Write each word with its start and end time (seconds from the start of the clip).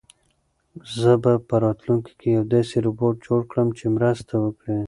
زه 0.99 1.11
به 1.23 1.33
په 1.47 1.55
راتلونکي 1.65 2.13
کې 2.19 2.27
یو 2.37 2.43
داسې 2.53 2.75
روبوټ 2.85 3.15
جوړ 3.27 3.41
کړم 3.51 3.67
چې 3.77 3.85
مرسته 3.95 4.33
وکړي. 4.39 4.79